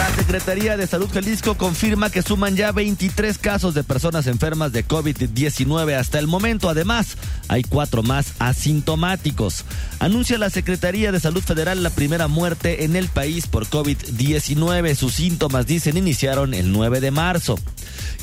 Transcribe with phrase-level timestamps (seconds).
[0.00, 4.82] La Secretaría de Salud Jalisco confirma que suman ya 23 casos de personas enfermas de
[4.82, 6.70] COVID-19 hasta el momento.
[6.70, 9.66] Además, hay cuatro más asintomáticos.
[9.98, 14.94] Anuncia la Secretaría de Salud Federal la primera muerte en el país por COVID-19.
[14.94, 17.58] Sus síntomas, dicen, iniciaron el 9 de marzo.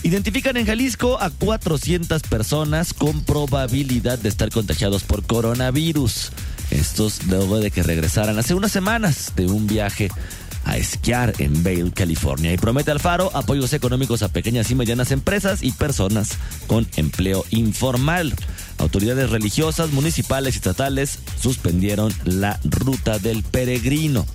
[0.01, 6.31] Identifican en Jalisco a 400 personas con probabilidad de estar contagiados por coronavirus.
[6.71, 10.09] Estos luego de que regresaran hace unas semanas de un viaje
[10.67, 12.53] a esquiar en Vail, California.
[12.53, 16.31] Y promete Alfaro apoyos económicos a pequeñas y medianas empresas y personas
[16.67, 18.35] con empleo informal.
[18.77, 24.25] Autoridades religiosas, municipales y estatales suspendieron la ruta del peregrino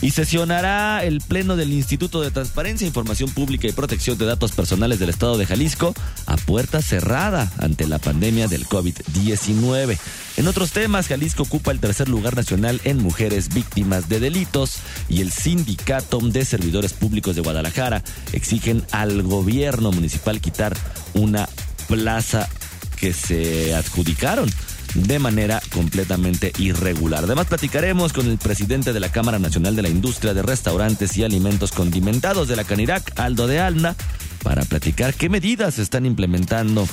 [0.00, 4.98] y sesionará el Pleno del Instituto de Transparencia, Información Pública y Protección de Datos Personales
[4.98, 5.94] del Estado de Jalisco
[6.26, 9.98] a puerta cerrada ante la pandemia del COVID-19.
[10.36, 14.78] En otros temas, Jalisco ocupa el tercer lugar nacional en mujeres víctimas de delitos
[15.08, 20.76] y el Sindicato de Servidores Públicos de Guadalajara exigen al gobierno municipal quitar
[21.14, 21.48] una
[21.86, 22.48] plaza
[22.96, 24.50] que se adjudicaron
[24.94, 27.24] de manera completamente irregular.
[27.24, 31.24] Además, platicaremos con el presidente de la Cámara Nacional de la Industria de Restaurantes y
[31.24, 33.96] Alimentos Condimentados de la Canirac, Aldo de Alna,
[34.42, 36.86] para platicar qué medidas se están implementando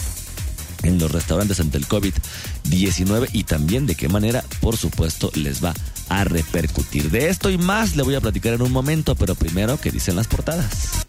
[0.84, 5.74] en los restaurantes ante el COVID-19 y también de qué manera, por supuesto, les va
[6.10, 7.10] a repercutir.
[7.12, 10.16] De esto y más le voy a platicar en un momento, pero primero, ¿qué dicen
[10.16, 11.06] las portadas?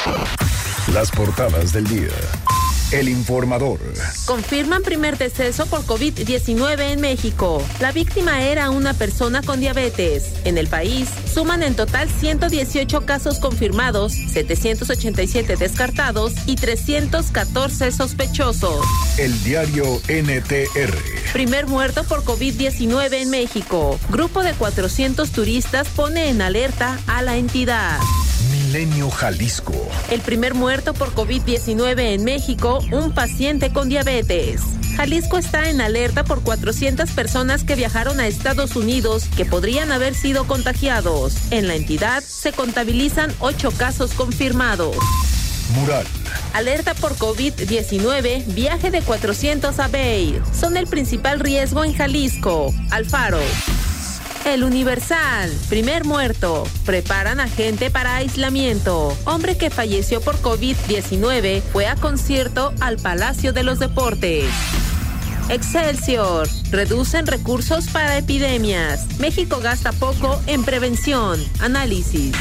[0.93, 2.11] Las portadas del día.
[2.93, 3.81] El informador.
[4.27, 7.63] Confirman primer deceso por COVID-19 en México.
[7.81, 10.35] La víctima era una persona con diabetes.
[10.45, 18.85] En el país suman en total 118 casos confirmados, 787 descartados y 314 sospechosos.
[19.17, 21.33] El diario NTR.
[21.33, 23.99] Primer muerto por COVID-19 en México.
[24.11, 27.99] Grupo de 400 turistas pone en alerta a la entidad.
[28.73, 29.75] Milenio Jalisco.
[30.11, 34.63] El primer muerto por COVID-19 en México, un paciente con diabetes.
[34.97, 40.15] Jalisco está en alerta por 400 personas que viajaron a Estados Unidos que podrían haber
[40.15, 41.35] sido contagiados.
[41.51, 44.97] En la entidad se contabilizan 8 casos confirmados.
[45.75, 46.07] Mural.
[46.55, 50.41] Alerta por COVID-19, viaje de 400 a Bay.
[50.59, 52.73] Son el principal riesgo en Jalisco.
[52.91, 53.41] Alfaro.
[54.45, 56.65] El Universal, primer muerto.
[56.85, 59.17] Preparan a gente para aislamiento.
[59.25, 64.47] Hombre que falleció por COVID-19 fue a concierto al Palacio de los Deportes.
[65.49, 66.49] Excelsior.
[66.71, 69.07] Reducen recursos para epidemias.
[69.21, 71.39] México gasta poco en prevención.
[71.61, 72.35] Análisis.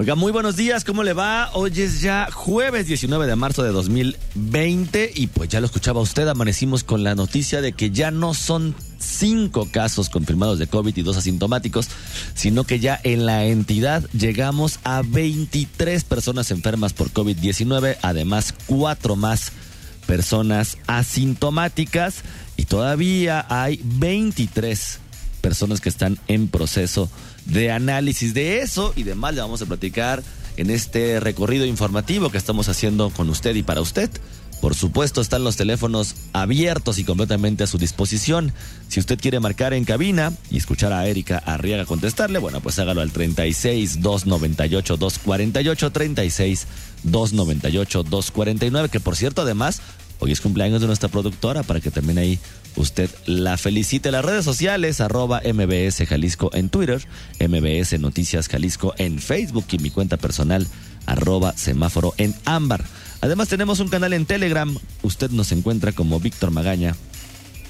[0.00, 1.50] Oiga, muy buenos días, ¿cómo le va?
[1.52, 6.26] Hoy es ya jueves 19 de marzo de 2020 y pues ya lo escuchaba usted,
[6.26, 11.02] amanecimos con la noticia de que ya no son cinco casos confirmados de COVID y
[11.02, 11.90] dos asintomáticos,
[12.32, 19.16] sino que ya en la entidad llegamos a 23 personas enfermas por COVID-19, además cuatro
[19.16, 19.52] más
[20.06, 22.22] personas asintomáticas
[22.56, 24.98] y todavía hay 23
[25.42, 27.29] personas que están en proceso de
[27.70, 30.22] análisis de eso y demás le vamos a platicar
[30.56, 34.10] en este recorrido informativo que estamos haciendo con usted y para usted.
[34.60, 38.52] Por supuesto, están los teléfonos abiertos y completamente a su disposición.
[38.88, 43.00] Si usted quiere marcar en cabina y escuchar a Erika Arriaga contestarle, bueno, pues hágalo
[43.00, 46.66] al 36 298 248 36
[47.04, 49.80] 298 249, que por cierto, además,
[50.18, 52.38] hoy es cumpleaños de nuestra productora para que también ahí
[52.76, 54.10] usted la felicite.
[54.10, 57.06] Las redes sociales, arroba MBS Jalisco en Twitter,
[57.40, 60.66] MBS Noticias Jalisco en Facebook y mi cuenta personal,
[61.06, 62.84] arroba semáforo en ámbar.
[63.20, 66.96] Además tenemos un canal en Telegram, usted nos encuentra como Víctor Magaña,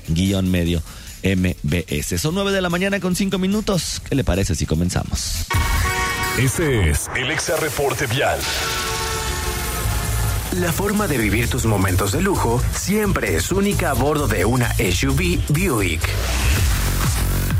[0.09, 0.83] guion medio
[1.23, 2.21] MBS.
[2.21, 4.01] Son nueve de la mañana con cinco minutos.
[4.09, 5.47] ¿Qué le parece si comenzamos?
[6.39, 8.39] Este es el Exa Reporte Vial.
[10.59, 14.75] La forma de vivir tus momentos de lujo siempre es única a bordo de una
[14.75, 16.01] SUV Buick.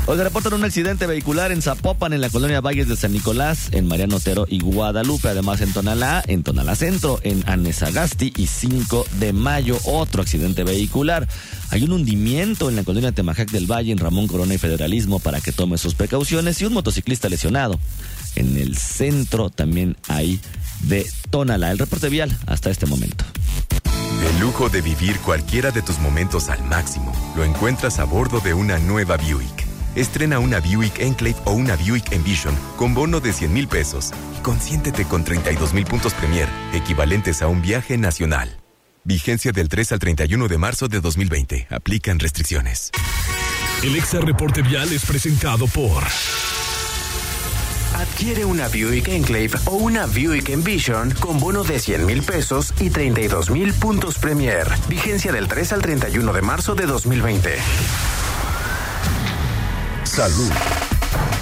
[0.07, 3.87] Hoy reportan un accidente vehicular en Zapopan, en la colonia Valles de San Nicolás, en
[3.87, 5.29] Mariano Otero y Guadalupe.
[5.29, 11.29] Además, en Tonalá, en Tonalá Centro, en Anesagasti y 5 de mayo, otro accidente vehicular.
[11.69, 15.39] Hay un hundimiento en la colonia Temajac del Valle, en Ramón Corona y Federalismo, para
[15.39, 16.59] que tome sus precauciones.
[16.61, 17.79] Y un motociclista lesionado.
[18.35, 20.41] En el centro también hay
[20.83, 21.71] de Tonalá.
[21.71, 23.25] El reporte vial hasta este momento.
[24.29, 28.53] El lujo de vivir cualquiera de tus momentos al máximo lo encuentras a bordo de
[28.53, 29.65] una nueva Buick.
[29.95, 34.41] Estrena una Buick Enclave o una Buick Envision con bono de 100 mil pesos y
[34.41, 38.57] consiéntete con 32 mil puntos Premier, equivalentes a un viaje nacional.
[39.03, 41.67] Vigencia del 3 al 31 de marzo de 2020.
[41.71, 42.91] Aplican restricciones.
[43.83, 46.03] El Exa Reporte Vial es presentado por...
[48.01, 52.89] Adquiere una Buick Enclave o una Buick Envision con bono de 100 mil pesos y
[52.89, 54.65] 32 mil puntos Premier.
[54.89, 57.57] Vigencia del 3 al 31 de marzo de 2020.
[60.03, 60.49] Salud.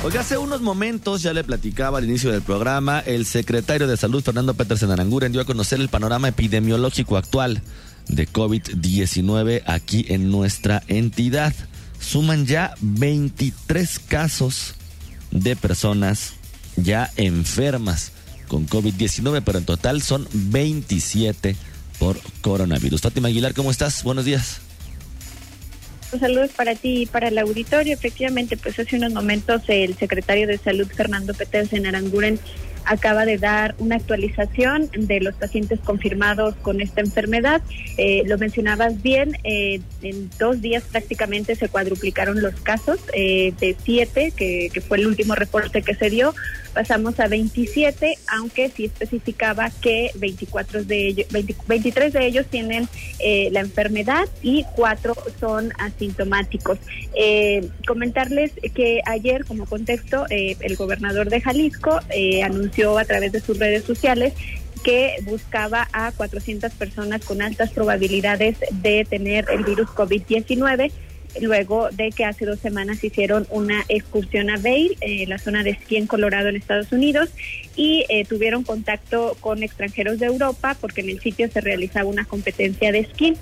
[0.03, 4.21] Oiga, hace unos momentos ya le platicaba al inicio del programa, el secretario de Salud,
[4.21, 7.61] Fernando Petersen Aranguren, dio a conocer el panorama epidemiológico actual
[8.09, 11.53] de COVID-19 aquí en nuestra entidad.
[12.01, 14.75] Suman ya 23 casos
[15.31, 16.33] de personas
[16.83, 18.11] ya enfermas
[18.47, 21.55] con COVID-19, pero en total son 27
[21.99, 23.01] por coronavirus.
[23.01, 24.03] Fátima Aguilar, ¿cómo estás?
[24.03, 24.61] Buenos días.
[26.19, 27.93] Saludos para ti y para el auditorio.
[27.93, 32.39] Efectivamente, pues hace unos momentos el secretario de Salud, Fernando Petersen Aranguren,
[32.85, 37.61] acaba de dar una actualización de los pacientes confirmados con esta enfermedad.
[37.97, 43.75] Eh, lo mencionabas bien, eh, en dos días prácticamente se cuadruplicaron los casos, eh, de
[43.83, 46.33] siete, que, que, fue el último reporte que se dio,
[46.73, 52.87] pasamos a 27, aunque sí especificaba que 24 de ellos, 20, 23 de ellos tienen
[53.51, 56.79] la enfermedad y cuatro son asintomáticos.
[57.87, 61.99] comentarles que ayer, como contexto, el gobernador de Jalisco
[62.43, 64.33] anunció a través de sus redes sociales
[64.83, 70.91] que buscaba a 400 personas con altas probabilidades de tener el virus COVID-19
[71.41, 75.71] luego de que hace dos semanas hicieron una excursión a Vail, eh, la zona de
[75.71, 77.29] esquí en Colorado en Estados Unidos,
[77.75, 82.25] y eh, tuvieron contacto con extranjeros de Europa porque en el sitio se realizaba una
[82.25, 83.35] competencia de esquí.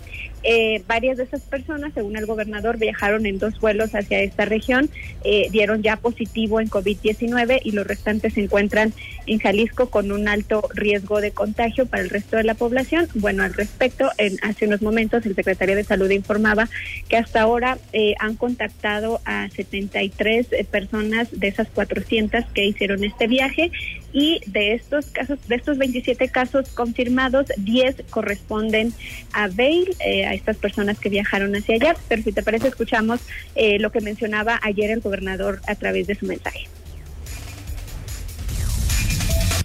[0.44, 4.90] Eh, varias de esas personas, según el gobernador, viajaron en dos vuelos hacia esta región,
[5.24, 8.94] eh, dieron ya positivo en COVID-19 y los restantes se encuentran
[9.26, 13.08] en Jalisco con un alto riesgo de contagio para el resto de la población.
[13.16, 16.70] Bueno, al respecto, en, hace unos momentos el secretario de Salud informaba
[17.10, 23.04] que hasta ahora eh, han contactado a 73 eh, personas de esas 400 que hicieron
[23.04, 23.72] este viaje
[24.14, 28.94] y de estos casos, de estos 27 casos confirmados, 10 corresponden
[29.34, 31.96] a Vail, eh, a estas personas que viajaron hacia allá.
[32.08, 33.20] Pero si te parece, escuchamos
[33.56, 36.68] eh, lo que mencionaba ayer el gobernador a través de su mensaje.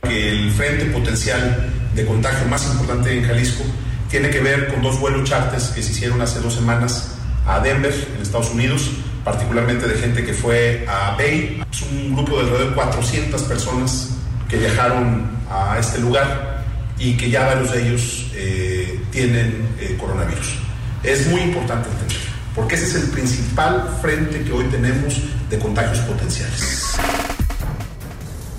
[0.02, 3.64] El frente potencial de contagio más importante en Jalisco
[4.10, 7.16] tiene que ver con dos vuelos charters que se hicieron hace dos semanas
[7.46, 8.90] a Denver, en Estados Unidos,
[9.24, 11.62] particularmente de gente que fue a Bay.
[11.72, 14.21] Es un grupo de alrededor de 400 personas
[14.52, 16.62] que viajaron a este lugar
[16.98, 20.58] y que ya varios de ellos eh, tienen eh, coronavirus.
[21.02, 22.18] Es muy importante entender,
[22.54, 26.96] porque ese es el principal frente que hoy tenemos de contagios potenciales.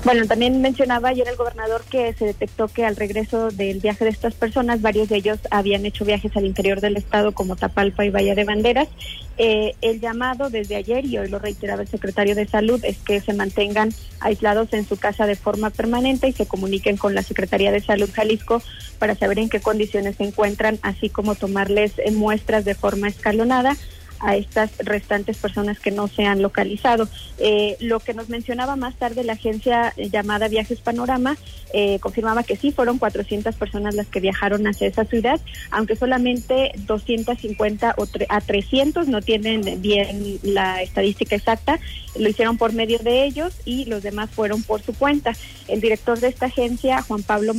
[0.04, 4.12] Bueno, también mencionaba ayer el gobernador que se detectó que al regreso del viaje de
[4.12, 8.10] estas personas, varios de ellos habían hecho viajes al interior del estado como Tapalpa y
[8.10, 8.90] Bahía de Banderas.
[9.38, 13.22] Eh, el llamado desde ayer, y hoy lo reiteraba el secretario de Salud, es que
[13.22, 17.72] se mantengan aislados en su casa de forma permanente y se comuniquen con la Secretaría
[17.72, 18.62] de Salud Jalisco
[19.00, 23.78] para saber en qué condiciones se encuentran, así como tomarles muestras de forma escalonada
[24.24, 27.08] a estas restantes personas que no se han localizado.
[27.38, 31.38] Eh, lo que nos mencionaba más tarde la agencia llamada Viajes Panorama
[31.74, 35.40] eh, confirmaba que sí fueron 400 personas las que viajaron hacia esa ciudad,
[35.72, 41.80] aunque solamente 250 o a 300 no tienen bien la estadística exacta,
[42.16, 45.34] lo hicieron por medio de ellos y los demás fueron por su cuenta.
[45.68, 47.54] El director de esta agencia, Juan Pablo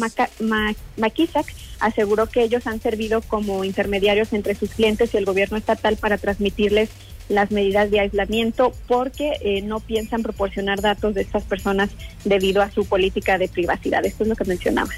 [0.97, 1.47] Maquisac,
[1.81, 6.19] aseguró que ellos han servido como intermediarios entre sus clientes y el gobierno estatal para
[6.19, 6.91] transmitirles
[7.29, 11.91] las medidas de aislamiento porque eh, no piensan proporcionar datos de estas personas
[12.25, 14.05] debido a su política de privacidad.
[14.05, 14.91] Esto es lo que mencionaba.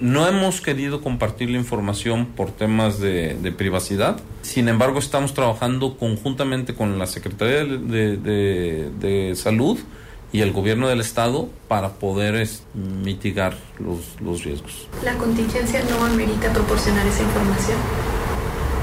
[0.00, 4.20] No hemos querido compartir la información por temas de, privacidad.
[4.42, 9.78] Sin embargo, estamos trabajando conjuntamente con la Secretaría de, Salud
[10.32, 14.88] y el gobierno del estado para poder mitigar los, los riesgos.
[15.04, 17.76] ¿La contingencia no amerita proporcionar esa información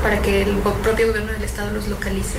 [0.04, 2.38] para que el propio gobierno del estado los localice?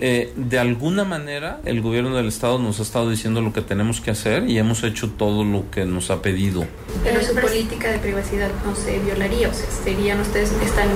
[0.00, 4.00] Eh, de alguna manera el gobierno del estado nos ha estado diciendo lo que tenemos
[4.00, 6.66] que hacer y hemos hecho todo lo que nos ha pedido.
[7.02, 10.88] Pero su política de privacidad no se violaría, o sea, ¿serían ustedes están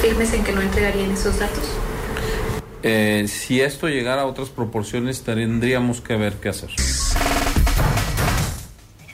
[0.00, 1.64] firmes en que no entregarían esos datos?
[2.84, 6.70] Eh, si esto llegara a otras proporciones, tendríamos que ver qué hacer.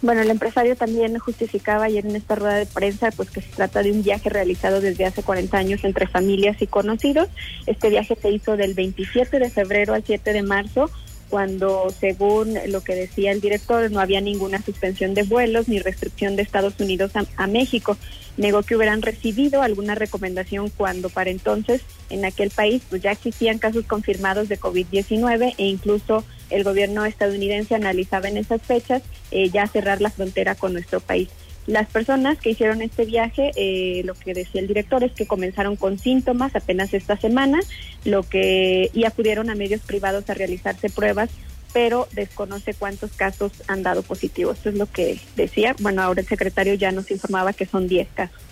[0.02, 3.82] Bueno, el empresario también justificaba ayer en esta rueda de prensa pues que se trata
[3.82, 7.28] de un viaje realizado desde hace 40 años entre familias y conocidos.
[7.66, 10.90] Este viaje se hizo del 27 de febrero al 7 de marzo
[11.30, 16.34] cuando, según lo que decía el director, no había ninguna suspensión de vuelos ni restricción
[16.34, 17.96] de Estados Unidos a, México.
[18.36, 23.58] Negó que hubieran recibido alguna recomendación cuando para entonces en aquel país pues ya existían
[23.58, 29.66] casos confirmados de COVID-19 e incluso el gobierno estadounidense analizaba en esas fechas eh, ya
[29.66, 31.28] cerrar la frontera con nuestro país.
[31.66, 35.76] Las personas que hicieron este viaje, eh, lo que decía el director es que comenzaron
[35.76, 37.60] con síntomas apenas esta semana,
[38.04, 41.30] lo que y acudieron a medios privados a realizarse pruebas,
[41.72, 44.58] pero desconoce cuántos casos han dado positivos.
[44.58, 45.76] Eso es lo que decía.
[45.80, 48.49] Bueno, ahora el secretario ya nos informaba que son 10 casos.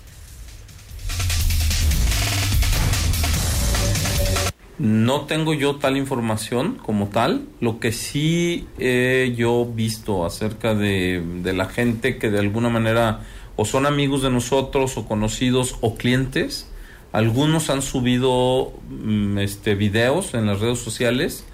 [4.79, 7.47] No tengo yo tal información como tal.
[7.61, 13.21] Lo que sí he yo visto acerca de, la gente que de alguna manera
[13.57, 16.71] o son amigos de nosotros o conocidos o clientes,
[17.13, 21.45] algunos han subido mm, este videos en las redes sociales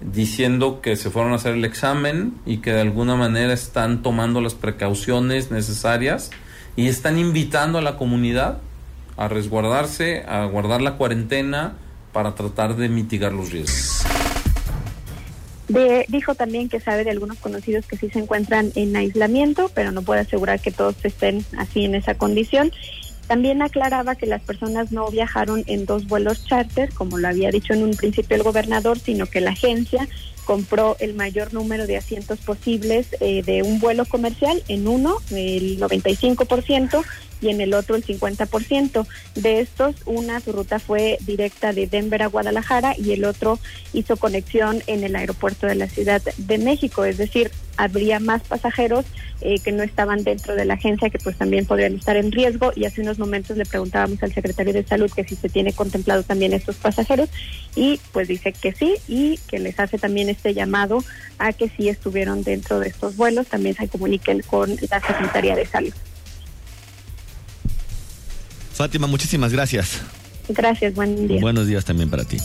[0.00, 4.42] diciendo que se fueron a hacer el examen y que de alguna manera están tomando
[4.42, 6.30] las precauciones necesarias
[6.76, 8.58] y están invitando a la comunidad
[9.16, 11.76] a resguardarse, a guardar la cuarentena,
[12.16, 14.02] para tratar de mitigar los riesgos.
[16.08, 20.00] dijo también que sabe de algunos conocidos que sí se encuentran en aislamiento, pero no
[20.00, 22.72] puede asegurar que todos estén así en esa condición.
[23.26, 27.74] También aclaraba que las personas no viajaron en dos vuelos charter, como lo había dicho
[27.74, 30.08] en un principio el gobernador, sino que la agencia
[30.46, 35.78] compró el mayor número de asientos posibles eh, de un vuelo comercial en uno, el
[35.78, 37.04] 95%,
[37.40, 39.06] y en el otro el 50%.
[39.34, 43.58] De estos, una su ruta fue directa de Denver a Guadalajara y el otro
[43.92, 49.04] hizo conexión en el aeropuerto de la Ciudad de México, es decir, habría más pasajeros
[49.40, 52.72] eh, que no estaban dentro de la agencia que pues también podrían estar en riesgo
[52.74, 56.22] y hace unos momentos le preguntábamos al secretario de salud que si se tiene contemplado
[56.22, 57.28] también estos pasajeros
[57.74, 61.04] y pues dice que sí y que les hace también este llamado
[61.38, 65.66] a que si estuvieron dentro de estos vuelos también se comuniquen con la Secretaría de
[65.66, 65.92] Salud.
[68.72, 70.02] Fátima, muchísimas gracias.
[70.48, 71.40] Gracias, buen día.
[71.40, 72.38] Buenos días también para ti.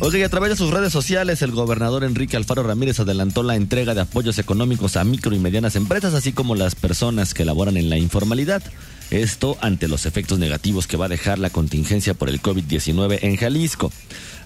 [0.00, 3.56] Oye, y a través de sus redes sociales, el gobernador Enrique Alfaro Ramírez adelantó la
[3.56, 7.76] entrega de apoyos económicos a micro y medianas empresas, así como las personas que laboran
[7.76, 8.62] en la informalidad.
[9.10, 13.36] Esto ante los efectos negativos que va a dejar la contingencia por el COVID-19 en
[13.36, 13.90] Jalisco.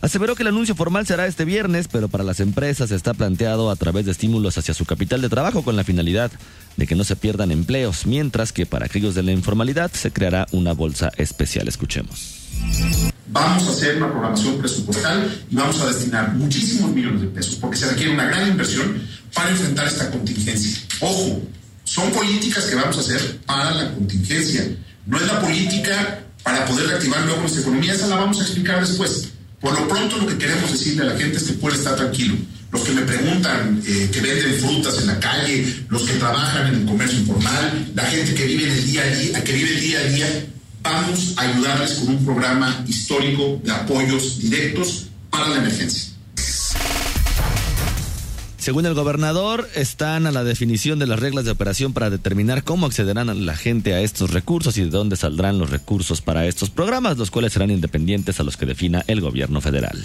[0.00, 3.76] Aseveró que el anuncio formal será este viernes, pero para las empresas está planteado a
[3.76, 6.32] través de estímulos hacia su capital de trabajo con la finalidad
[6.78, 10.46] de que no se pierdan empleos, mientras que para aquellos de la informalidad se creará
[10.52, 11.68] una bolsa especial.
[11.68, 13.11] Escuchemos.
[13.32, 17.78] Vamos a hacer una programación presupuestal y vamos a destinar muchísimos millones de pesos porque
[17.78, 19.00] se requiere una gran inversión
[19.32, 20.82] para enfrentar esta contingencia.
[21.00, 21.40] Ojo,
[21.84, 24.76] son políticas que vamos a hacer para la contingencia.
[25.06, 28.86] No es la política para poder reactivar luego nuestra economía, esa la vamos a explicar
[28.86, 29.30] después.
[29.62, 32.34] Por lo pronto lo que queremos decirle a la gente es que puede estar tranquilo.
[32.70, 36.80] Los que me preguntan, eh, que venden frutas en la calle, los que trabajan en
[36.80, 39.98] el comercio informal, la gente que vive el día a día, que vive el día
[40.00, 40.46] a día,
[40.82, 46.12] vamos a ayudarles con un programa histórico de apoyos directos para la emergencia.
[48.62, 52.86] Según el gobernador, están a la definición de las reglas de operación para determinar cómo
[52.86, 57.18] accederán la gente a estos recursos y de dónde saldrán los recursos para estos programas,
[57.18, 59.98] los cuales serán independientes a los que defina el gobierno federal.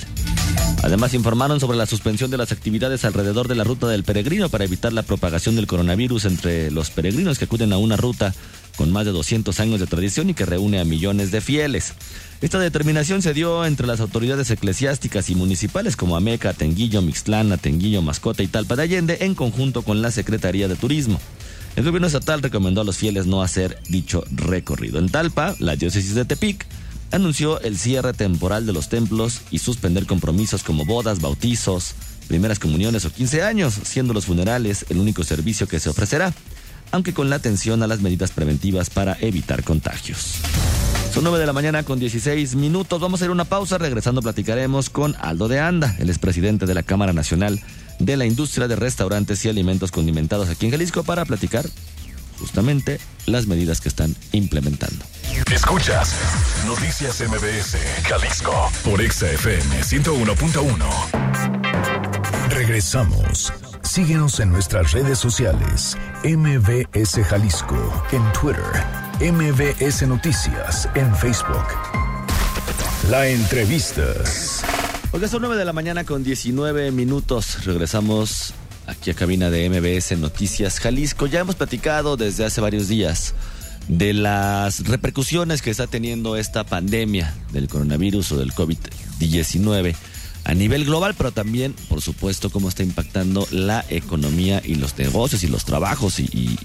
[0.81, 4.63] Además, informaron sobre la suspensión de las actividades alrededor de la ruta del peregrino para
[4.63, 8.33] evitar la propagación del coronavirus entre los peregrinos que acuden a una ruta
[8.77, 11.93] con más de 200 años de tradición y que reúne a millones de fieles.
[12.39, 18.03] Esta determinación se dio entre las autoridades eclesiásticas y municipales como Ameca, Tenguillo, Mixtlán, Atenguillo,
[18.03, 21.19] Mascota y Talpa de Allende en conjunto con la Secretaría de Turismo.
[21.75, 24.99] El gobierno estatal recomendó a los fieles no hacer dicho recorrido.
[24.99, 26.65] En Talpa, la diócesis de Tepic
[27.11, 31.95] anunció el cierre temporal de los templos y suspender compromisos como bodas, bautizos,
[32.27, 36.33] primeras comuniones o 15 años, siendo los funerales el único servicio que se ofrecerá
[36.91, 40.35] aunque con la atención a las medidas preventivas para evitar contagios.
[41.13, 43.01] Son 9 de la mañana con 16 minutos.
[43.01, 43.77] Vamos a ir a una pausa.
[43.77, 47.61] Regresando platicaremos con Aldo de Anda, el expresidente de la Cámara Nacional
[47.99, 51.67] de la Industria de Restaurantes y Alimentos Condimentados aquí en Jalisco para platicar
[52.39, 55.03] justamente las medidas que están implementando.
[55.51, 56.13] Escuchas
[56.65, 62.49] Noticias MBS Jalisco por XFM 101.1.
[62.49, 63.51] Regresamos.
[63.87, 65.97] Síguenos en nuestras redes sociales.
[66.23, 68.61] MBS Jalisco en Twitter.
[69.21, 71.65] MBS Noticias en Facebook.
[73.09, 74.03] La entrevista.
[75.09, 77.63] Porque son 9 de la mañana con 19 minutos.
[77.65, 78.53] Regresamos
[78.87, 81.25] aquí a cabina de MBS Noticias Jalisco.
[81.25, 83.35] Ya hemos platicado desde hace varios días
[83.87, 89.95] de las repercusiones que está teniendo esta pandemia del coronavirus o del COVID-19
[90.47, 95.43] a nivel global, pero también, por supuesto, cómo está impactando la economía y los negocios
[95.43, 96.57] y los trabajos y,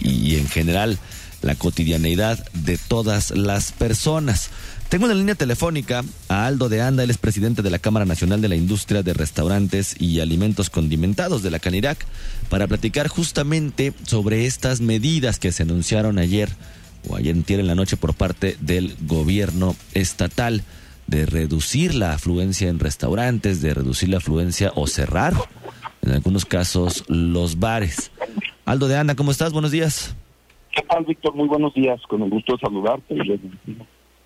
[0.00, 0.98] en general
[1.42, 4.48] la cotidianeidad de todas las personas.
[4.88, 8.06] Tengo en la línea telefónica a Aldo de Anda, él es presidente de la Cámara
[8.06, 12.06] Nacional de la Industria de Restaurantes y Alimentos Condimentados de la Canirac,
[12.48, 16.48] para platicar justamente sobre estas medidas que se anunciaron ayer
[17.06, 20.64] o ayer en la noche por parte del gobierno estatal
[21.08, 25.32] de reducir la afluencia en restaurantes, de reducir la afluencia o cerrar,
[26.02, 28.12] en algunos casos, los bares.
[28.64, 29.52] Aldo de Anda, ¿cómo estás?
[29.52, 30.14] Buenos días.
[30.70, 31.34] ¿Qué tal, Víctor?
[31.34, 32.00] Muy buenos días.
[32.08, 33.14] Con el gusto de saludarte.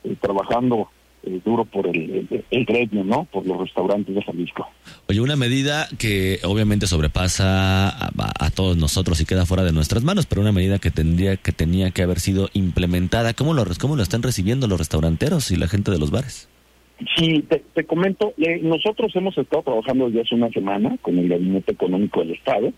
[0.05, 0.89] Eh, trabajando
[1.23, 3.25] eh, duro por el, el, gremio, ¿no?
[3.27, 4.69] Por los restaurantes de Jalisco.
[5.09, 10.27] Oye, una medida que obviamente sobrepasa a, todos nosotros y queda fuera de nuestras manos,
[10.27, 13.35] pero una medida que tendría que tenía que haber sido implementada.
[13.35, 16.49] ¿Cómo lo, cómo lo están recibiendo los restauranteros y la gente de los bares?
[17.17, 21.73] Sí, te, comento, eh, nosotros hemos estado trabajando desde hace una semana con el Gabinete
[21.73, 22.73] Económico del Estado.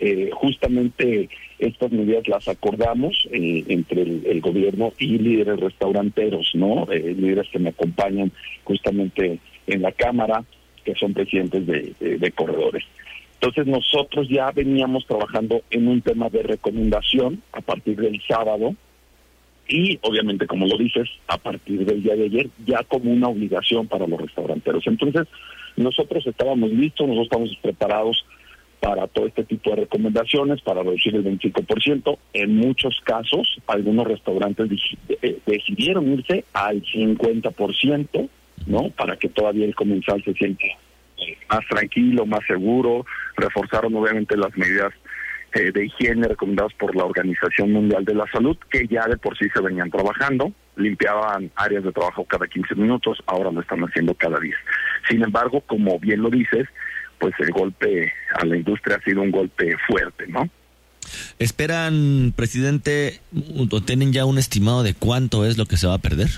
[0.00, 6.86] Eh, justamente estas medidas las acordamos eh, entre el, gobierno y líderes restauranteros, ¿no?
[6.86, 8.32] líderes que me acompañan
[8.64, 10.44] justamente en la Cámara,
[10.84, 12.84] que son presidentes de corredores.
[13.40, 18.74] Entonces nosotros ya veníamos trabajando en un tema de recomendación a partir del sábado,
[19.68, 23.86] y obviamente, como lo dices, a partir del día de ayer, ya como una obligación
[23.86, 24.86] para los restauranteros.
[24.86, 25.26] Entonces,
[25.76, 28.24] nosotros estábamos listos, nosotros estamos preparados
[28.80, 32.18] para todo este tipo de recomendaciones, para reducir el 25%.
[32.32, 34.70] En muchos casos, algunos restaurantes
[35.22, 38.28] eh, decidieron irse al 50%,
[38.66, 38.90] ¿no?
[38.90, 40.64] Para que todavía el comensal se sienta
[41.50, 43.04] más tranquilo, más seguro.
[43.36, 44.92] Reforzaron obviamente las medidas
[45.54, 49.36] eh, de higiene recomendados por la Organización Mundial de la Salud, que ya de por
[49.38, 54.14] sí se venían trabajando, limpiaban áreas de trabajo cada 15 minutos, ahora lo están haciendo
[54.14, 54.56] cada día.
[55.08, 56.68] Sin embargo, como bien lo dices,
[57.18, 60.48] pues el golpe a la industria ha sido un golpe fuerte, ¿no?
[61.38, 63.20] ¿Esperan, presidente,
[63.70, 66.28] o tienen ya un estimado de cuánto es lo que se va a perder?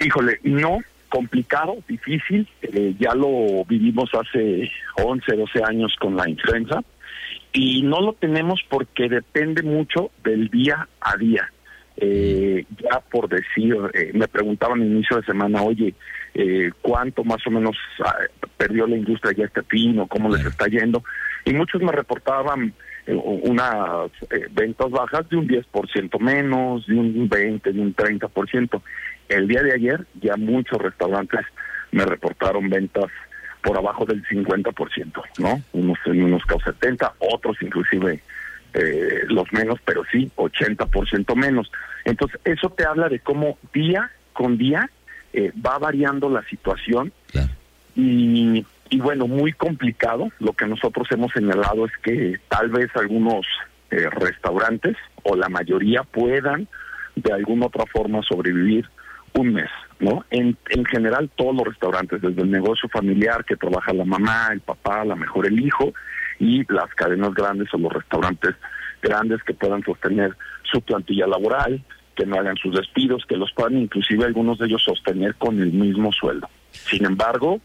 [0.00, 2.46] Híjole, no, complicado, difícil.
[2.60, 4.70] Eh, ya lo vivimos hace
[5.02, 6.84] 11, 12 años con la influenza
[7.52, 11.50] y no lo tenemos porque depende mucho del día a día.
[12.00, 15.94] Eh, ya por decir, eh, me preguntaban al inicio de semana, oye,
[16.34, 18.14] eh, ¿cuánto más o menos ah,
[18.56, 20.06] perdió la industria ya este pino?
[20.06, 21.02] ¿Cómo les está yendo?
[21.44, 22.72] Y muchos me reportaban
[23.08, 24.10] unas
[24.50, 28.82] ventas bajas de un 10% menos, de un 20, de un 30%.
[29.30, 31.40] El día de ayer ya muchos restaurantes
[31.90, 33.06] me reportaron ventas
[33.62, 35.62] por abajo del 50%, ¿no?
[35.72, 38.20] Unos en unos casos 70, otros inclusive
[38.74, 41.70] eh, los menos, pero sí 80% menos.
[42.04, 44.90] Entonces, eso te habla de cómo día con día
[45.32, 47.12] eh, va variando la situación
[47.94, 50.28] y, y bueno, muy complicado.
[50.38, 53.46] Lo que nosotros hemos señalado es que tal vez algunos
[53.90, 56.68] eh, restaurantes o la mayoría puedan
[57.16, 58.88] de alguna otra forma sobrevivir
[59.38, 59.70] un mes,
[60.00, 60.24] ¿no?
[60.30, 64.60] En, en general todos los restaurantes, desde el negocio familiar que trabaja la mamá, el
[64.60, 65.92] papá, a lo mejor el hijo,
[66.38, 68.54] y las cadenas grandes o los restaurantes
[69.02, 71.82] grandes que puedan sostener su plantilla laboral,
[72.16, 75.72] que no hagan sus despidos, que los puedan inclusive algunos de ellos sostener con el
[75.72, 76.48] mismo sueldo.
[76.70, 77.60] Sin embargo,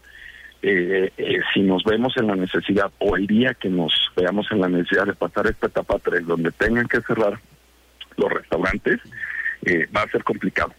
[0.61, 4.61] eh, eh, si nos vemos en la necesidad o el día que nos veamos en
[4.61, 7.39] la necesidad de pasar esta etapa 3 donde tengan que cerrar
[8.15, 8.99] los restaurantes,
[9.65, 10.73] eh, va a ser complicado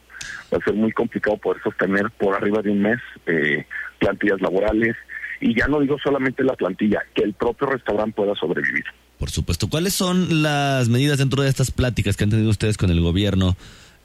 [0.53, 3.67] va a ser muy complicado poder sostener por arriba de un mes eh,
[3.99, 4.97] plantillas laborales
[5.41, 8.85] y ya no digo solamente la plantilla, que el propio restaurante pueda sobrevivir.
[9.19, 9.69] Por supuesto.
[9.69, 13.57] ¿Cuáles son las medidas dentro de estas pláticas que han tenido ustedes con el gobierno?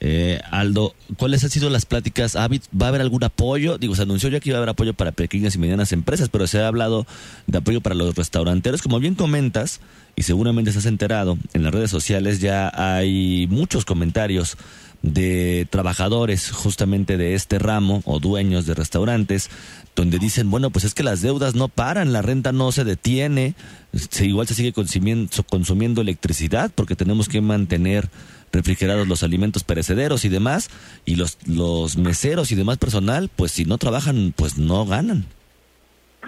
[0.02, 2.34] Eh, Aldo, ¿cuáles han sido las pláticas?
[2.36, 3.76] ¿Va a haber algún apoyo?
[3.76, 6.46] Digo, se anunció ya que iba a haber apoyo para pequeñas y medianas empresas, pero
[6.46, 7.06] se ha hablado
[7.46, 8.80] de apoyo para los restauranteros.
[8.80, 9.80] Como bien comentas,
[10.16, 14.56] y seguramente estás enterado, en las redes sociales ya hay muchos comentarios
[15.02, 19.50] de trabajadores justamente de este ramo o dueños de restaurantes
[19.96, 23.54] donde dicen, bueno, pues es que las deudas no paran, la renta no se detiene,
[23.92, 28.08] se, igual se sigue consumiendo, consumiendo electricidad porque tenemos que mantener
[28.52, 30.70] refrigerados los alimentos perecederos y demás,
[31.04, 35.24] y los, los meseros y demás personal, pues si no trabajan, pues no ganan.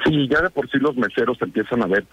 [0.05, 2.07] Sí, ya de por sí los meseros empiezan a ver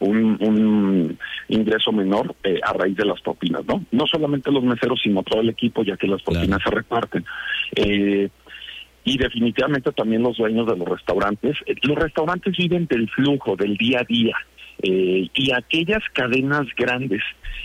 [0.00, 3.84] un, ingreso menor eh, a raíz de las propinas, ¿no?
[3.90, 7.24] No solamente los meseros, sino todo el equipo, ya que las propinas se reparten.
[7.76, 8.28] Eh,
[9.04, 11.56] y definitivamente también los dueños de los restaurantes.
[11.66, 14.36] Eh, los restaurantes viven del flujo, del día a día.
[14.82, 17.20] eh, y aquellas cadenas grandes,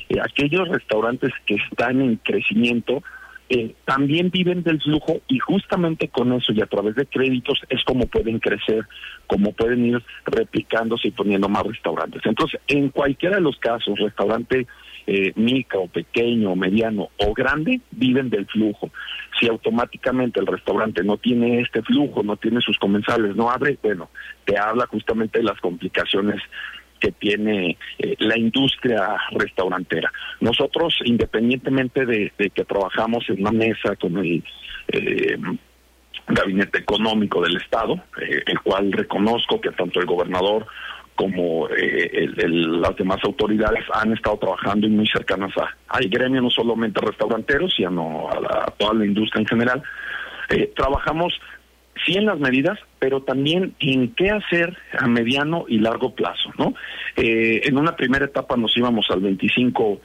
[0.10, 3.04] eh, aquellos restaurantes que están en crecimiento,
[3.50, 7.84] eh, también viven del flujo y justamente con eso y a través de créditos es
[7.84, 8.86] como pueden crecer,
[9.28, 12.22] como pueden ir replicándose y poniendo más restaurantes.
[12.26, 14.66] Entonces, en cualquiera de los casos, restaurante
[15.08, 18.90] eh, micro, pequeño, mediano o grande, viven del flujo.
[19.40, 24.10] Si automáticamente el restaurante no tiene este flujo, no tiene sus comensales, no abre, bueno,
[24.46, 26.42] te habla justamente de las complicaciones
[27.00, 30.12] que tiene eh, la industria restaurantera.
[30.40, 34.44] Nosotros, independientemente de, que trabajamos en una mesa con el
[34.88, 35.38] eh,
[36.28, 40.66] gabinete económico del Estado, eh, el cual reconozco que tanto el gobernador
[41.16, 47.00] como las demás autoridades han estado trabajando y muy cercanas a, al gremio, no solamente
[47.00, 49.84] restauranteros, sino a, toda la industria en general.
[50.76, 51.40] trabajamos
[52.06, 56.74] sí en las medidas, pero también en qué hacer a mediano y largo plazo, ¿no?
[57.16, 60.00] Eh, en una primera etapa nos íbamos al 25%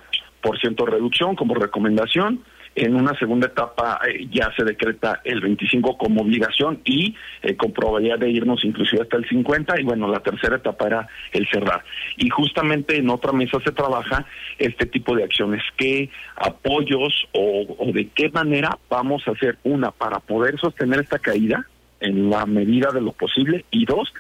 [0.84, 6.20] de reducción como recomendación, en una segunda etapa eh, ya se decreta el 25 como
[6.20, 10.56] obligación y eh, con probabilidad de irnos inclusive hasta el 50 y bueno, la tercera
[10.56, 11.82] etapa era el cerrar.
[12.18, 14.26] Y justamente en otra mesa se trabaja
[14.58, 20.20] este tipo de acciones, qué apoyos o de qué manera vamos a hacer una para
[20.20, 21.64] poder sostener esta caída
[22.00, 24.12] en la medida de lo posible y dos,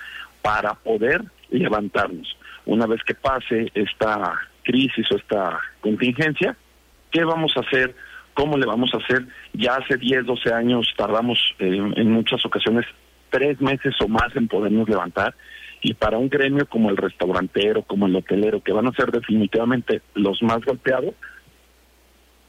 [0.42, 2.36] para poder levantarnos.
[2.66, 6.56] Una vez que pase esta crisis o esta contingencia,
[7.10, 7.94] ¿qué vamos a hacer?
[8.34, 9.26] ¿Cómo le vamos a hacer?
[9.52, 12.86] Ya hace 10, 12 años tardamos en muchas ocasiones
[13.30, 15.34] tres meses o más en podernos levantar
[15.82, 20.02] y para un gremio como el restaurantero, como el hotelero, que van a ser definitivamente
[20.14, 21.14] los más golpeados,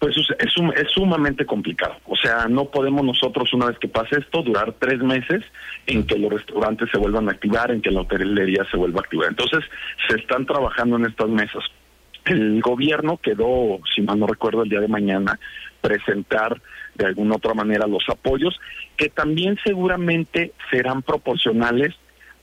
[0.02, 1.96] pues es, es, sumamente complicado.
[2.08, 5.44] O sea, no podemos nosotros, una vez que pase esto, durar tres meses
[5.86, 9.04] en que los restaurantes se vuelvan a activar, en que la hotelería se vuelva a
[9.04, 9.30] activar.
[9.30, 9.64] Entonces,
[10.10, 11.64] se están trabajando en estas mesas.
[12.26, 15.40] El gobierno quedó, si mal no recuerdo, el día de mañana,
[15.82, 16.60] presentar
[16.96, 18.60] de alguna otra manera los apoyos,
[18.98, 21.94] que también seguramente serán proporcionales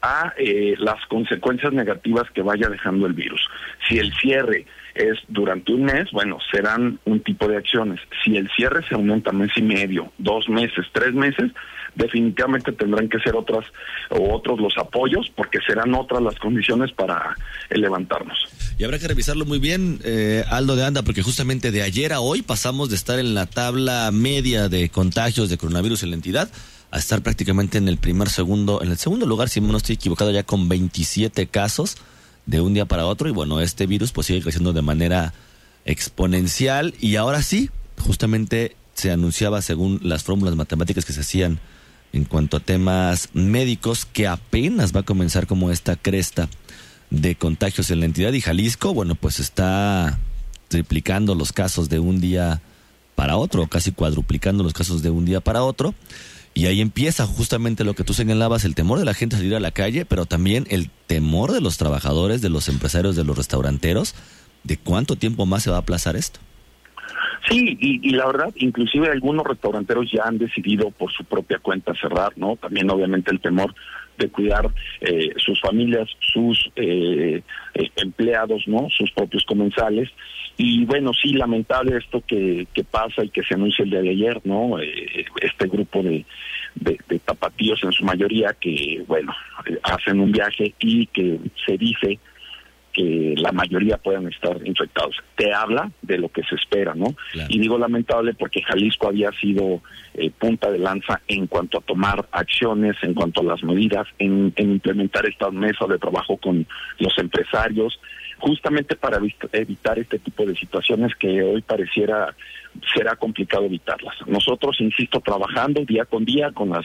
[0.01, 3.45] a eh, las consecuencias negativas que vaya dejando el virus.
[3.89, 4.65] Si el cierre
[4.99, 8.01] es durante un mes, bueno, serán un tipo de acciones.
[8.25, 11.53] Si el cierre se aumenta mes y medio, dos meses, tres meses,
[11.95, 13.65] definitivamente tendrán que ser otras
[14.11, 17.37] o otros los apoyos porque serán otras las condiciones para
[17.71, 18.39] levantarnos.
[18.79, 22.21] Y habrá que revisarlo muy bien, eh, Aldo de Anda, porque justamente de ayer a
[22.21, 26.49] hoy pasamos de estar en la tabla media de contagios de coronavirus en la entidad
[26.91, 30.31] a estar prácticamente en el primer segundo, en el segundo lugar, si no estoy equivocado,
[30.31, 31.97] ya con 27 casos
[32.49, 35.35] de un día para otro y bueno, este virus pues sigue creciendo de manera
[35.85, 41.61] exponencial y ahora sí, justamente se anunciaba según las fórmulas matemáticas que se hacían
[42.15, 46.49] en cuanto a temas médicos que apenas va a comenzar como esta cresta
[47.11, 50.19] de contagios en la entidad y Jalisco, bueno, pues está
[50.69, 52.63] triplicando los casos de un día
[53.15, 55.95] para otro, casi cuadruplicando los casos de un día para otro.
[56.59, 59.55] Y ahí empieza justamente lo que tú señalabas, el temor de la gente a salir
[59.55, 63.39] a la calle, pero también el temor de los trabajadores, de los empresarios, de los
[63.39, 64.17] restauranteros,
[64.65, 66.41] de cuánto tiempo más se va a aplazar esto.
[67.49, 72.33] Sí, y, la verdad, inclusive algunos restauranteros ya han decidido por su propia cuenta cerrar,
[72.35, 72.57] ¿no?
[72.57, 73.73] También obviamente el temor
[74.19, 74.69] de cuidar
[75.01, 77.43] eh, sus familias, sus eh,
[77.75, 78.89] eh, empleados, ¿no?
[78.91, 80.11] Sus propios comensales.
[80.57, 84.41] Y bueno, sí, lamentable esto que, pasa y que se anuncia el día de ayer,
[84.43, 84.77] ¿no?
[85.41, 86.25] este grupo de,
[86.75, 89.33] de, de, tapatíos en su mayoría que, bueno,
[89.85, 92.19] hacen un viaje y que se dice
[92.99, 95.15] que la mayoría puedan estar infectados.
[95.37, 97.15] Te habla de lo que se espera, ¿no?
[97.49, 99.81] Y digo lamentable porque Jalisco había sido
[100.15, 104.53] eh, punta de lanza en cuanto a tomar acciones, en cuanto a las medidas, en,
[104.57, 106.67] implementar esta mesa de trabajo con
[106.99, 108.01] los empresarios,
[108.39, 109.21] justamente para
[109.53, 112.35] evitar este tipo de situaciones que hoy pareciera
[112.93, 114.15] será complicado evitarlas.
[114.27, 116.85] Nosotros, insisto, trabajando día con día con las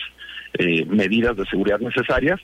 [0.60, 2.40] eh, medidas de seguridad necesarias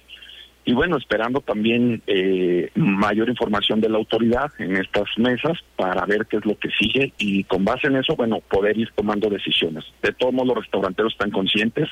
[0.70, 6.28] y bueno, esperando también eh, mayor información de la autoridad en estas mesas para ver
[6.28, 9.84] qué es lo que sigue y con base en eso, bueno, poder ir tomando decisiones.
[10.04, 11.90] De todos modos, los restauranteros están conscientes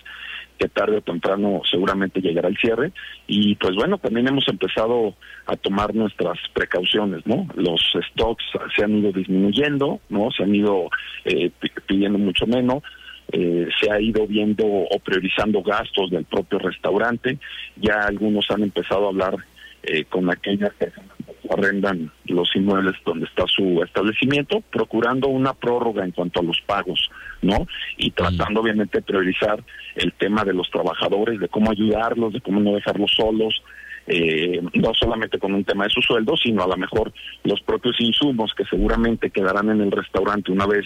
[0.59, 2.91] que tarde o temprano seguramente llegará el cierre
[3.25, 5.15] y pues bueno, también hemos empezado
[5.47, 7.47] a tomar nuestras precauciones, ¿no?
[7.55, 10.29] Los stocks se han ido disminuyendo, ¿no?
[10.29, 10.91] Se han ido
[11.25, 11.49] eh,
[11.87, 12.83] pidiendo mucho menos
[13.31, 17.37] eh, se ha ido viendo o priorizando gastos del propio restaurante.
[17.75, 19.35] Ya algunos han empezado a hablar
[19.83, 26.03] eh, con aquellas personas que arrendan los inmuebles donde está su establecimiento, procurando una prórroga
[26.03, 27.09] en cuanto a los pagos,
[27.41, 27.67] ¿no?
[27.97, 29.63] Y tratando obviamente de priorizar
[29.95, 33.61] el tema de los trabajadores, de cómo ayudarlos, de cómo no dejarlos solos.
[34.07, 37.11] eh, no solamente con un tema de su sueldo, sino a lo mejor
[37.43, 40.85] los propios insumos que seguramente quedarán en el restaurante una vez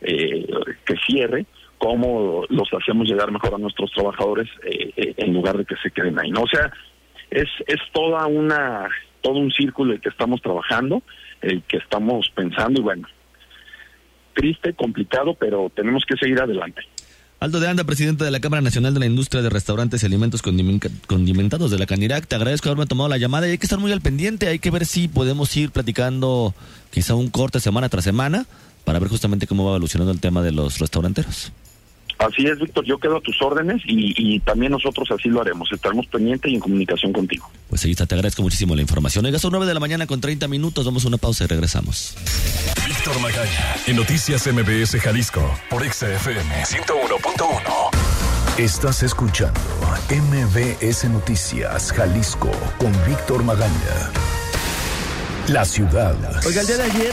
[0.00, 0.46] eh,
[0.84, 1.46] que cierre,
[1.82, 6.16] cómo los hacemos llegar mejor a nuestros trabajadores eh, en lugar de que se queden
[6.16, 6.30] ahí.
[6.30, 6.42] ¿no?
[6.42, 6.72] O sea,
[7.28, 8.88] es, es toda una
[9.20, 11.02] todo un círculo el que estamos trabajando,
[11.40, 13.08] el que estamos pensando y bueno,
[14.34, 16.82] triste, complicado, pero tenemos que seguir adelante.
[17.40, 20.42] Aldo de Anda, presidente de la Cámara Nacional de la Industria de Restaurantes y Alimentos
[20.42, 23.90] Condimentados de la Canirac, te agradezco haberme tomado la llamada y hay que estar muy
[23.90, 26.54] al pendiente, hay que ver si podemos ir platicando
[26.92, 28.46] quizá un corte semana tras semana
[28.84, 31.52] para ver justamente cómo va evolucionando el tema de los restauranteros.
[32.22, 35.70] Así es, Víctor, yo quedo a tus órdenes y, también nosotros así lo haremos.
[35.72, 37.50] Estaremos pendientes y en comunicación contigo.
[37.68, 39.24] Pues ahí está, te agradezco muchísimo la información.
[39.24, 42.14] Oiga, son 9 de la mañana con 30 minutos, damos una pausa y regresamos.
[42.86, 48.58] Víctor Magaña, en Noticias MBS Jalisco, por XFM 101.1.
[48.58, 49.60] Estás escuchando
[50.10, 54.41] MBS Noticias Jalisco con Víctor Magaña.
[55.48, 56.14] La ciudad.
[56.46, 57.10] Oiga, el día de ayer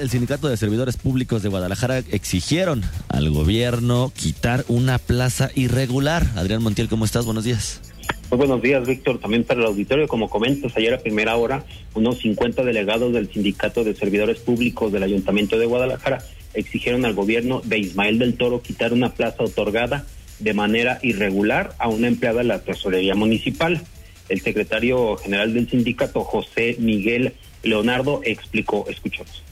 [0.00, 6.26] el Sindicato de Servidores Públicos de Guadalajara exigieron al gobierno quitar una plaza irregular.
[6.36, 7.26] Adrián Montiel, ¿cómo estás?
[7.26, 7.82] Buenos días.
[8.30, 9.18] Muy buenos días, Víctor.
[9.18, 13.84] También para el auditorio, como comentas, ayer a primera hora, unos 50 delegados del Sindicato
[13.84, 16.20] de Servidores Públicos del Ayuntamiento de Guadalajara
[16.54, 20.06] exigieron al gobierno de Ismael del Toro quitar una plaza otorgada
[20.38, 23.82] de manera irregular a una empleada de la Tesorería Municipal.
[24.30, 29.42] El secretario general del sindicato, José Miguel Leonardo explicó, escuchamos.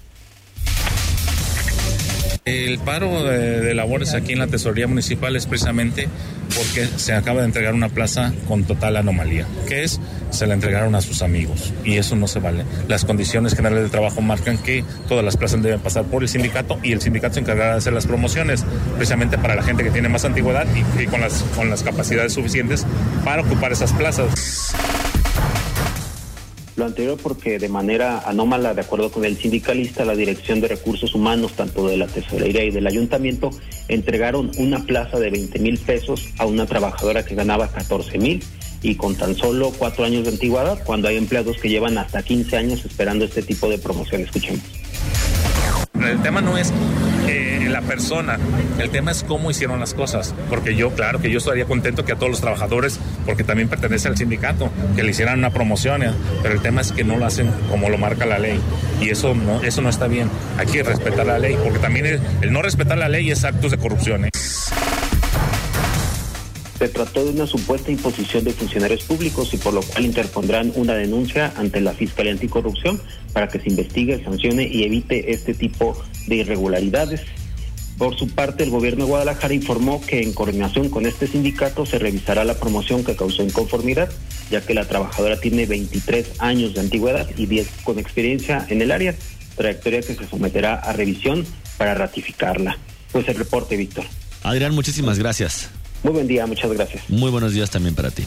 [2.47, 6.07] El paro de, labores aquí en la tesorería municipal es precisamente
[6.55, 10.95] porque se acaba de entregar una plaza con total anomalía, que es se la entregaron
[10.95, 12.65] a sus amigos y eso no se vale.
[12.87, 16.79] Las condiciones generales de trabajo marcan que todas las plazas deben pasar por el sindicato
[16.85, 18.65] y el sindicato se encargará de hacer las promociones,
[18.95, 22.35] precisamente para la gente que tiene más antigüedad y, y con, las, con las capacidades
[22.35, 22.87] suficientes
[23.25, 24.73] para ocupar esas plazas.
[26.77, 31.15] Lo anterior porque de manera anómala, de acuerdo con el sindicalista, la Dirección de Recursos
[31.15, 33.51] Humanos, tanto de la Tesorería y del Ayuntamiento,
[33.89, 38.45] entregaron una plaza de 20 mil pesos a una trabajadora que ganaba 14 mil
[38.83, 42.57] y con tan solo cuatro años de antigüedad, cuando hay empleados que llevan hasta 15
[42.59, 44.21] años esperando este tipo de promoción.
[44.21, 44.61] Escuchemos.
[45.95, 46.73] El tema no es
[47.77, 48.39] la persona,
[48.79, 50.35] el tema es cómo hicieron las cosas.
[50.49, 54.09] Porque yo, claro, que yo estaría contento que a todos los trabajadores, porque también pertenece
[54.09, 56.13] al sindicato, que le hicieran una promoción, ¿eh?
[56.43, 58.59] pero el tema es que no lo hacen como lo marca la ley.
[59.03, 60.31] Y eso no, eso no está bien.
[60.57, 63.77] Hay que respetar la ley, porque también el, no respetar la ley es actos de
[63.77, 64.25] corrupción.
[64.25, 64.31] ¿eh?
[66.79, 70.95] Se trató de una supuesta imposición de funcionarios públicos y por lo cual interpondrán una
[70.95, 73.01] denuncia ante la Fiscalía Anticorrupción
[73.35, 77.21] para que se investigue, sancione y evite este tipo de irregularidades.
[77.99, 81.99] Por su parte, el gobierno de Guadalajara informó que en coordinación con este sindicato se
[81.99, 84.11] revisará la promoción que causó inconformidad,
[84.51, 88.91] ya que la trabajadora tiene 23 años de antigüedad y 10 con experiencia en el
[88.91, 89.15] área,
[89.57, 91.47] trayectoria que se someterá a revisión
[91.79, 92.77] para ratificarla.
[93.13, 94.05] Pues el reporte, Víctor.
[94.43, 95.71] Adrián, muchísimas gracias.
[96.03, 97.09] Muy buen día, muchas gracias.
[97.09, 98.25] Muy buenos días también para ti.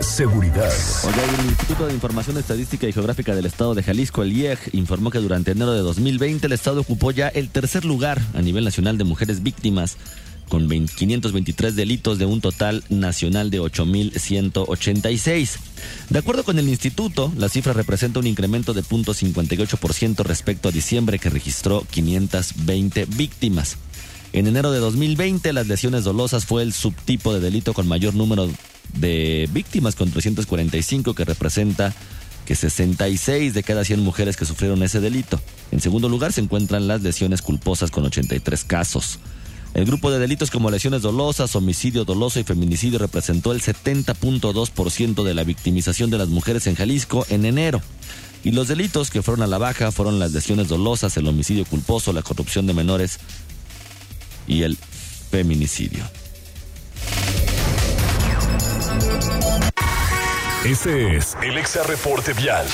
[0.00, 0.72] Seguridad.
[1.04, 5.18] el Instituto de Información Estadística y Geográfica del Estado de Jalisco, el IEG, informó que
[5.18, 9.04] durante enero de 2020 el Estado ocupó ya el tercer lugar a nivel nacional de
[9.04, 9.96] mujeres víctimas,
[10.48, 15.56] con 523 delitos de un total nacional de 8.186.
[16.10, 21.18] De acuerdo con el instituto, la cifra representa un incremento de 0.58% respecto a diciembre
[21.18, 23.76] que registró 520 víctimas.
[24.32, 28.48] En enero de 2020, las lesiones dolosas fue el subtipo de delito con mayor número
[28.94, 31.94] de víctimas, con 345, que representa
[32.44, 35.40] que 66 de cada 100 mujeres que sufrieron ese delito.
[35.70, 39.18] En segundo lugar se encuentran las lesiones culposas con 83 casos.
[39.74, 45.34] El grupo de delitos como lesiones dolosas, homicidio doloso y feminicidio representó el 70.2% de
[45.34, 47.82] la victimización de las mujeres en Jalisco en enero.
[48.44, 52.12] Y los delitos que fueron a la baja fueron las lesiones dolosas, el homicidio culposo,
[52.12, 53.18] la corrupción de menores
[54.46, 54.78] y el
[55.30, 56.04] feminicidio.
[60.64, 62.66] Este es el Exa Reporte Vial.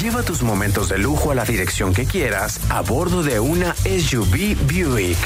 [0.00, 4.56] Lleva tus momentos de lujo a la dirección que quieras a bordo de una SUV
[4.66, 5.18] Buick.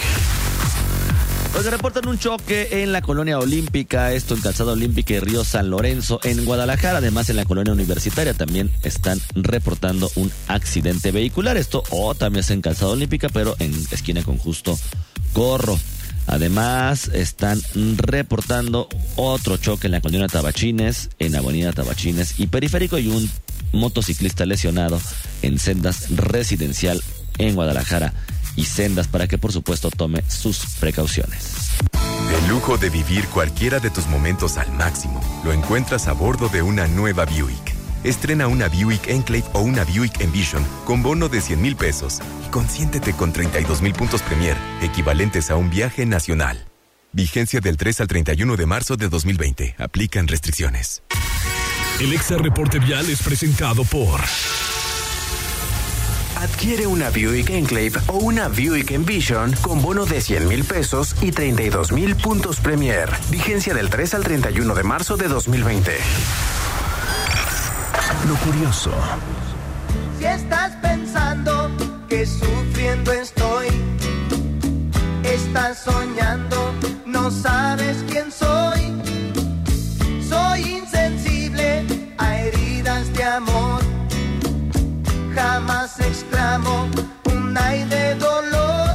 [1.52, 5.70] Pues reportan un choque en la colonia olímpica, esto en Calzada Olímpica y Río San
[5.70, 6.98] Lorenzo, en Guadalajara.
[6.98, 11.56] Además, en la colonia universitaria también están reportando un accidente vehicular.
[11.56, 14.76] Esto o también es en Calzada Olímpica, pero en esquina con Justo
[15.32, 15.78] Corro.
[16.26, 17.60] Además, están
[17.96, 23.30] reportando otro choque en la colonia Tabachines, en Avenida Tabachines y Periférico y un
[23.72, 25.00] motociclista lesionado
[25.42, 27.02] en sendas residencial
[27.38, 28.14] en Guadalajara
[28.56, 31.54] y sendas para que por supuesto tome sus precauciones.
[32.42, 36.62] El lujo de vivir cualquiera de tus momentos al máximo lo encuentras a bordo de
[36.62, 37.73] una nueva Buick.
[38.04, 42.50] Estrena una Buick Enclave o una Buick Envision con bono de 100 mil pesos y
[42.50, 46.66] consiéntete con 32 mil puntos Premier, equivalentes a un viaje nacional.
[47.12, 49.76] Vigencia del 3 al 31 de marzo de 2020.
[49.78, 51.02] Aplican restricciones.
[51.98, 54.20] El Exa Reporte Vial es presentado por...
[56.36, 61.30] Adquiere una Buick Enclave o una Buick Envision con bono de 100 mil pesos y
[61.30, 63.08] 32 mil puntos Premier.
[63.30, 65.92] Vigencia del 3 al 31 de marzo de 2020.
[68.28, 68.90] Lo curioso.
[70.18, 71.70] Si estás pensando
[72.08, 73.66] que sufriendo estoy,
[75.22, 76.72] estás soñando,
[77.04, 78.80] no sabes quién soy.
[80.26, 81.84] Soy insensible
[82.16, 83.82] a heridas de amor.
[85.34, 86.88] Jamás exclamo
[87.26, 88.90] un ay de dolor.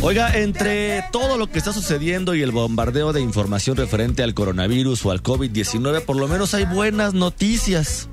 [0.00, 5.04] Oiga, entre todo lo que está sucediendo y el bombardeo de información referente al coronavirus
[5.04, 8.08] o al COVID-19, por lo menos hay buenas noticias.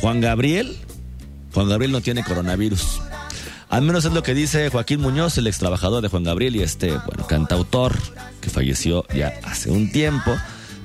[0.00, 0.76] Juan Gabriel,
[1.52, 3.00] Juan Gabriel no tiene coronavirus.
[3.68, 6.62] Al menos es lo que dice Joaquín Muñoz, el ex trabajador de Juan Gabriel y
[6.62, 6.92] este,
[7.26, 7.96] cantautor
[8.40, 10.36] que falleció ya hace un tiempo,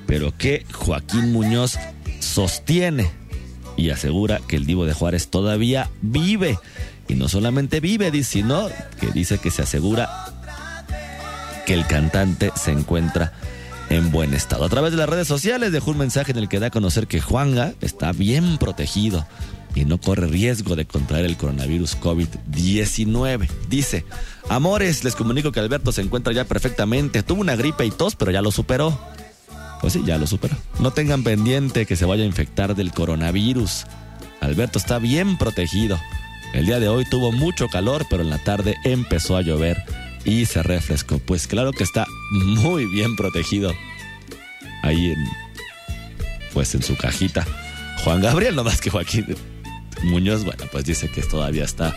[0.06, 1.76] pero que Joaquín Muñoz
[2.18, 3.10] sostiene
[3.76, 6.58] y asegura que el Divo de Juárez todavía vive.
[7.08, 8.68] Y no solamente vive, sino
[9.00, 10.26] que dice que se asegura
[11.66, 13.32] que el cantante se encuentra
[13.90, 14.64] en buen estado.
[14.64, 17.06] A través de las redes sociales dejó un mensaje en el que da a conocer
[17.06, 19.26] que Juanga está bien protegido
[19.74, 23.48] y no corre riesgo de contraer el coronavirus COVID-19.
[23.68, 24.04] Dice,
[24.48, 27.22] amores, les comunico que Alberto se encuentra ya perfectamente.
[27.22, 28.98] Tuvo una gripe y tos, pero ya lo superó.
[29.80, 30.56] Pues sí, ya lo superó.
[30.78, 33.86] No tengan pendiente que se vaya a infectar del coronavirus.
[34.40, 35.98] Alberto está bien protegido.
[36.52, 39.82] El día de hoy tuvo mucho calor, pero en la tarde empezó a llover
[40.24, 41.18] y se refrescó.
[41.18, 43.72] Pues claro que está muy bien protegido.
[44.82, 45.24] Ahí en,
[46.52, 47.46] pues en su cajita.
[48.04, 49.26] Juan Gabriel, no más que Joaquín
[50.04, 51.94] Muñoz, bueno, pues dice que todavía está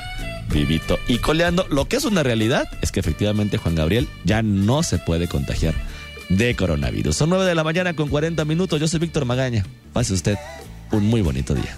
[0.52, 1.66] vivito y coleando.
[1.70, 5.74] Lo que es una realidad es que efectivamente Juan Gabriel ya no se puede contagiar
[6.30, 7.16] de coronavirus.
[7.16, 8.80] Son 9 de la mañana con 40 minutos.
[8.80, 9.66] Yo soy Víctor Magaña.
[9.94, 10.38] Pase usted
[10.92, 11.78] un muy bonito día.